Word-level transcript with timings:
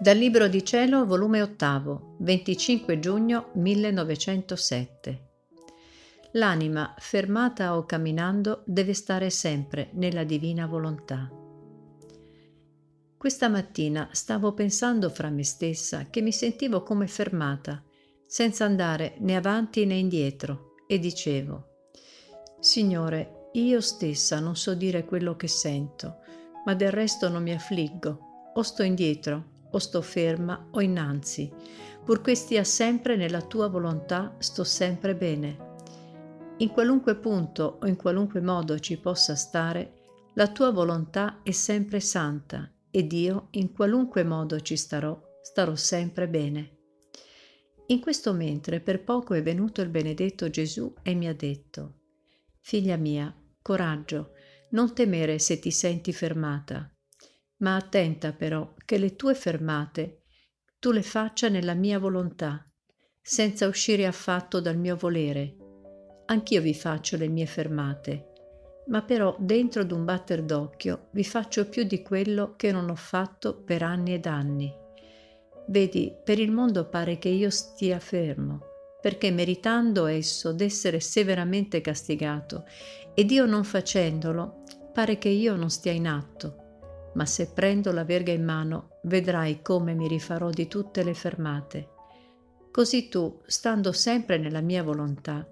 Dal 0.00 0.16
Libro 0.16 0.48
di 0.48 0.64
Cielo, 0.64 1.04
volume 1.04 1.42
8, 1.42 2.16
25 2.20 2.98
giugno 3.00 3.50
1907. 3.52 5.28
L'anima, 6.32 6.94
fermata 6.96 7.76
o 7.76 7.84
camminando, 7.84 8.62
deve 8.64 8.94
stare 8.94 9.28
sempre 9.28 9.90
nella 9.92 10.24
divina 10.24 10.66
volontà. 10.66 11.30
Questa 13.14 13.50
mattina 13.50 14.08
stavo 14.12 14.54
pensando 14.54 15.10
fra 15.10 15.28
me 15.28 15.44
stessa 15.44 16.06
che 16.08 16.22
mi 16.22 16.32
sentivo 16.32 16.82
come 16.82 17.06
fermata, 17.06 17.84
senza 18.24 18.64
andare 18.64 19.16
né 19.18 19.36
avanti 19.36 19.84
né 19.84 19.96
indietro, 19.96 20.76
e 20.86 20.98
dicevo, 20.98 21.66
Signore, 22.58 23.50
io 23.52 23.82
stessa 23.82 24.40
non 24.40 24.56
so 24.56 24.72
dire 24.72 25.04
quello 25.04 25.36
che 25.36 25.46
sento, 25.46 26.20
ma 26.64 26.72
del 26.72 26.90
resto 26.90 27.28
non 27.28 27.42
mi 27.42 27.52
affliggo, 27.52 28.50
o 28.54 28.62
sto 28.62 28.82
indietro 28.82 29.58
o 29.70 29.78
sto 29.78 30.02
ferma 30.02 30.68
o 30.70 30.80
innanzi, 30.80 31.52
purché 32.04 32.34
stia 32.34 32.64
sempre 32.64 33.16
nella 33.16 33.42
tua 33.42 33.68
volontà, 33.68 34.34
sto 34.38 34.64
sempre 34.64 35.14
bene. 35.14 35.68
In 36.58 36.68
qualunque 36.68 37.16
punto 37.16 37.78
o 37.80 37.86
in 37.86 37.96
qualunque 37.96 38.40
modo 38.40 38.78
ci 38.78 38.98
possa 38.98 39.34
stare, 39.34 39.98
la 40.34 40.48
tua 40.48 40.70
volontà 40.70 41.40
è 41.42 41.50
sempre 41.50 42.00
santa 42.00 42.70
ed 42.90 43.12
io 43.12 43.48
in 43.52 43.72
qualunque 43.72 44.24
modo 44.24 44.60
ci 44.60 44.76
starò, 44.76 45.18
starò 45.42 45.74
sempre 45.74 46.28
bene. 46.28 46.78
In 47.86 48.00
questo 48.00 48.32
mentre 48.32 48.80
per 48.80 49.02
poco 49.02 49.34
è 49.34 49.42
venuto 49.42 49.80
il 49.80 49.88
benedetto 49.88 50.48
Gesù 50.50 50.92
e 51.02 51.14
mi 51.14 51.26
ha 51.26 51.34
detto, 51.34 51.94
Figlia 52.60 52.96
mia, 52.96 53.34
coraggio, 53.62 54.32
non 54.70 54.94
temere 54.94 55.38
se 55.38 55.58
ti 55.58 55.70
senti 55.70 56.12
fermata, 56.12 56.88
ma 57.60 57.76
attenta 57.76 58.32
però 58.32 58.74
che 58.84 58.98
le 58.98 59.16
tue 59.16 59.34
fermate 59.34 60.20
tu 60.78 60.92
le 60.92 61.02
faccia 61.02 61.48
nella 61.48 61.74
mia 61.74 61.98
volontà, 61.98 62.66
senza 63.20 63.66
uscire 63.66 64.06
affatto 64.06 64.60
dal 64.60 64.78
mio 64.78 64.96
volere. 64.96 65.56
Anch'io 66.26 66.62
vi 66.62 66.72
faccio 66.72 67.18
le 67.18 67.28
mie 67.28 67.44
fermate, 67.44 68.28
ma 68.86 69.02
però 69.02 69.36
dentro 69.38 69.84
d'un 69.84 70.06
batter 70.06 70.42
d'occhio 70.42 71.08
vi 71.12 71.22
faccio 71.22 71.68
più 71.68 71.84
di 71.84 72.00
quello 72.00 72.54
che 72.56 72.72
non 72.72 72.88
ho 72.88 72.94
fatto 72.94 73.62
per 73.62 73.82
anni 73.82 74.14
ed 74.14 74.24
anni. 74.24 74.74
Vedi, 75.66 76.16
per 76.24 76.38
il 76.38 76.50
mondo 76.50 76.88
pare 76.88 77.18
che 77.18 77.28
io 77.28 77.50
stia 77.50 77.98
fermo, 77.98 78.60
perché 79.02 79.30
meritando 79.30 80.06
esso 80.06 80.52
d'essere 80.52 80.98
severamente 80.98 81.82
castigato, 81.82 82.64
ed 83.12 83.30
io 83.30 83.44
non 83.44 83.64
facendolo, 83.64 84.62
pare 84.94 85.18
che 85.18 85.28
io 85.28 85.56
non 85.56 85.68
stia 85.68 85.92
in 85.92 86.08
atto 86.08 86.59
ma 87.14 87.26
se 87.26 87.50
prendo 87.52 87.92
la 87.92 88.04
verga 88.04 88.32
in 88.32 88.44
mano 88.44 89.00
vedrai 89.02 89.62
come 89.62 89.94
mi 89.94 90.06
rifarò 90.06 90.50
di 90.50 90.68
tutte 90.68 91.02
le 91.02 91.14
fermate. 91.14 91.88
Così 92.70 93.08
tu, 93.08 93.40
stando 93.46 93.92
sempre 93.92 94.38
nella 94.38 94.60
mia 94.60 94.82
volontà, 94.82 95.46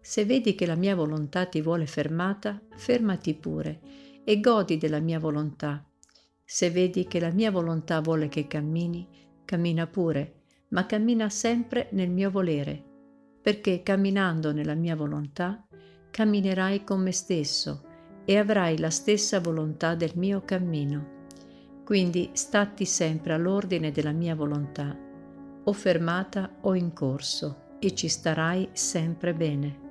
se 0.00 0.24
vedi 0.24 0.54
che 0.54 0.66
la 0.66 0.74
mia 0.74 0.94
volontà 0.94 1.46
ti 1.46 1.60
vuole 1.60 1.86
fermata, 1.86 2.60
fermati 2.76 3.34
pure 3.34 3.80
e 4.24 4.40
godi 4.40 4.76
della 4.76 5.00
mia 5.00 5.18
volontà. 5.18 5.84
Se 6.44 6.70
vedi 6.70 7.06
che 7.06 7.20
la 7.20 7.30
mia 7.30 7.50
volontà 7.50 8.00
vuole 8.00 8.28
che 8.28 8.46
cammini, 8.46 9.08
cammina 9.44 9.86
pure, 9.86 10.42
ma 10.68 10.86
cammina 10.86 11.28
sempre 11.30 11.88
nel 11.92 12.10
mio 12.10 12.30
volere, 12.30 12.82
perché 13.40 13.82
camminando 13.82 14.52
nella 14.52 14.74
mia 14.74 14.96
volontà, 14.96 15.66
camminerai 16.10 16.84
con 16.84 17.00
me 17.00 17.12
stesso 17.12 17.87
e 18.28 18.36
avrai 18.36 18.76
la 18.76 18.90
stessa 18.90 19.40
volontà 19.40 19.94
del 19.94 20.12
mio 20.16 20.42
cammino. 20.44 21.16
Quindi 21.82 22.28
statti 22.34 22.84
sempre 22.84 23.32
all'ordine 23.32 23.90
della 23.90 24.12
mia 24.12 24.34
volontà, 24.34 24.94
o 25.64 25.72
fermata 25.72 26.56
o 26.60 26.74
in 26.74 26.92
corso, 26.92 27.76
e 27.78 27.94
ci 27.94 28.08
starai 28.08 28.68
sempre 28.72 29.32
bene. 29.32 29.87